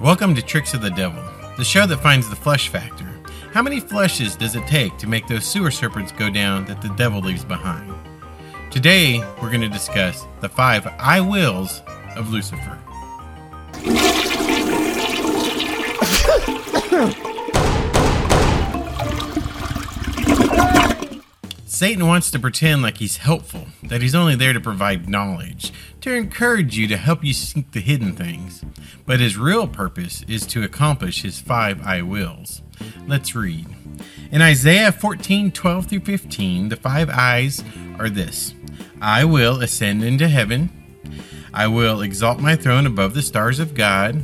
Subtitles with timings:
[0.00, 1.22] Welcome to Tricks of the Devil,
[1.56, 3.08] the show that finds the flush factor.
[3.52, 6.88] How many flushes does it take to make those sewer serpents go down that the
[6.90, 7.94] devil leaves behind?
[8.72, 11.80] Today, we're going to discuss the five I wills
[12.16, 12.76] of Lucifer.
[21.74, 26.14] Satan wants to pretend like he's helpful, that he's only there to provide knowledge, to
[26.14, 28.64] encourage you to help you seek the hidden things.
[29.06, 32.62] But his real purpose is to accomplish his five I wills.
[33.08, 33.66] Let's read.
[34.30, 37.64] In Isaiah 14 12 through 15, the five I's
[37.98, 38.54] are this
[39.02, 40.70] I will ascend into heaven,
[41.52, 44.22] I will exalt my throne above the stars of God,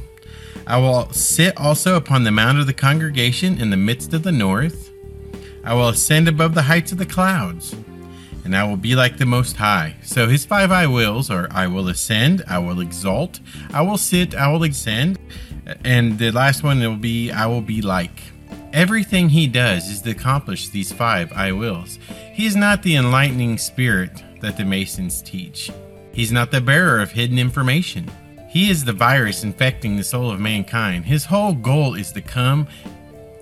[0.68, 4.30] I will sit also upon the mount of the congregation in the midst of the
[4.30, 4.90] north.
[5.62, 7.74] I will ascend above the heights of the clouds,
[8.44, 9.96] and I will be like the Most High.
[10.02, 13.40] So his five I wills are I will ascend, I will exalt,
[13.72, 15.18] I will sit, I will ascend,
[15.84, 18.22] and the last one will be I will be like.
[18.72, 21.98] Everything he does is to accomplish these five I wills.
[22.32, 25.70] He is not the enlightening spirit that the Masons teach.
[26.12, 28.10] He's not the bearer of hidden information.
[28.48, 31.04] He is the virus infecting the soul of mankind.
[31.04, 32.66] His whole goal is to come,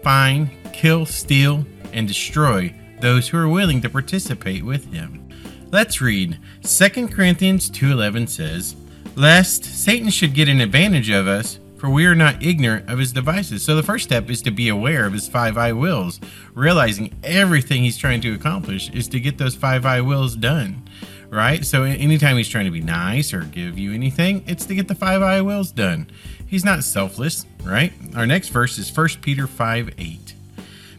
[0.02, 5.28] find, kill, steal, and destroy those who are willing to participate with him.
[5.70, 6.38] Let's read.
[6.62, 8.74] 2 Corinthians 2:11 says,
[9.14, 13.12] "Lest Satan should get an advantage of us, for we are not ignorant of his
[13.12, 16.20] devices." So the first step is to be aware of his five I wills,
[16.54, 20.82] realizing everything he's trying to accomplish is to get those five I wills done.
[21.30, 21.66] Right?
[21.66, 24.94] So anytime he's trying to be nice or give you anything, it's to get the
[24.94, 26.06] five I wills done.
[26.46, 27.92] He's not selfless, right?
[28.16, 30.34] Our next verse is 1 Peter 5 8.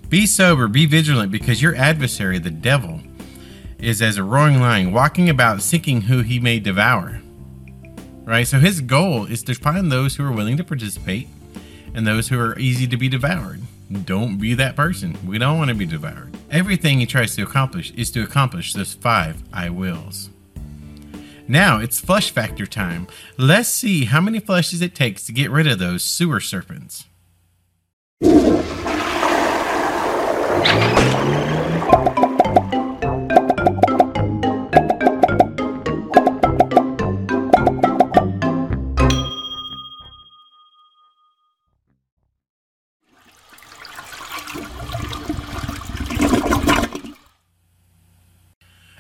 [0.10, 3.00] Be sober, be vigilant, because your adversary, the devil,
[3.78, 7.22] is as a roaring lion, walking about seeking who he may devour.
[8.24, 8.48] Right?
[8.48, 11.28] So his goal is to find those who are willing to participate
[11.94, 13.62] and those who are easy to be devoured.
[14.06, 15.18] Don't be that person.
[15.26, 16.36] We don't want to be devoured.
[16.52, 20.30] Everything he tries to accomplish is to accomplish those five I wills.
[21.48, 23.08] Now it's flush factor time.
[23.38, 27.06] Let's see how many flushes it takes to get rid of those sewer serpents.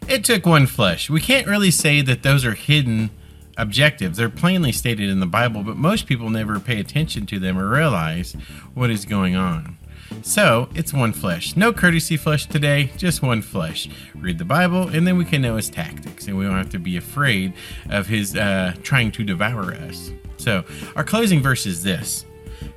[0.09, 1.07] It took one flesh.
[1.07, 3.11] We can't really say that those are hidden
[3.57, 4.17] objectives.
[4.17, 7.69] They're plainly stated in the Bible, but most people never pay attention to them or
[7.69, 8.33] realize
[8.73, 9.77] what is going on.
[10.21, 11.55] So, it's one flesh.
[11.55, 13.87] No courtesy flesh today, just one flesh.
[14.15, 16.79] Read the Bible, and then we can know his tactics, and we don't have to
[16.79, 17.53] be afraid
[17.89, 20.11] of his uh, trying to devour us.
[20.37, 20.63] So,
[20.95, 22.25] our closing verse is this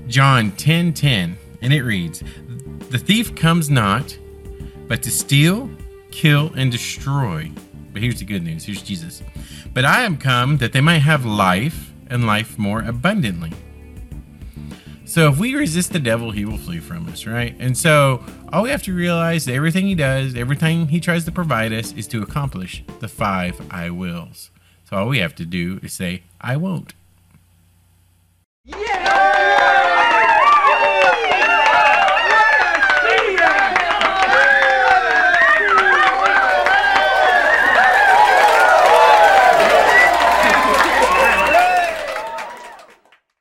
[0.07, 2.23] John 10 10, and it reads,
[2.91, 4.17] The thief comes not,
[4.89, 5.71] but to steal,
[6.11, 7.51] kill, and destroy.
[7.93, 9.23] But here's the good news here's Jesus.
[9.75, 13.53] But I am come that they might have life, and life more abundantly.
[15.13, 17.55] So if we resist the devil, he will flee from us, right?
[17.59, 21.31] And so all we have to realize that everything he does, everything he tries to
[21.31, 24.51] provide us, is to accomplish the five I wills.
[24.89, 26.95] So all we have to do is say, I won't.